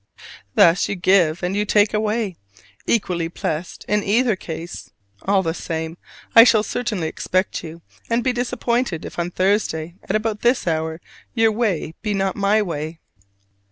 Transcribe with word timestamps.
Thus 0.55 0.89
you 0.89 0.95
give 0.95 1.43
and 1.43 1.55
you 1.55 1.63
take 1.63 1.93
away, 1.93 2.35
equally 2.87 3.27
blessed 3.27 3.85
in 3.87 4.03
either 4.03 4.35
case. 4.35 4.89
All 5.25 5.43
the 5.43 5.53
same, 5.53 5.95
I 6.35 6.43
shall 6.43 6.63
certainly 6.63 7.07
expect 7.07 7.63
you, 7.63 7.83
and 8.09 8.23
be 8.23 8.33
disappointed 8.33 9.05
if 9.05 9.19
on 9.19 9.29
Thursday 9.29 9.93
at 10.01 10.15
about 10.15 10.41
this 10.41 10.65
hour 10.65 10.99
your 11.35 11.51
way 11.51 11.93
be 12.01 12.15
not 12.15 12.35
my 12.35 12.63
way. 12.63 12.99